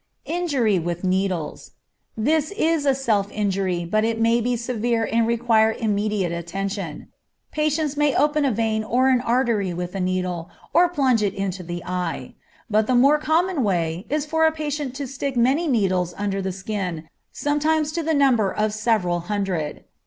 [0.25, 1.73] Injury with Needles.
[2.17, 7.09] This is a self injury, but it may be severe and require immediate attention.
[7.51, 11.61] Patients may open a vein or an artery with a needle, or plunge it into
[11.61, 12.33] the eye.
[12.67, 16.51] But the more common way is for a patient to stick many needles under the
[16.51, 19.83] skin, sometimes to the number of several hundred.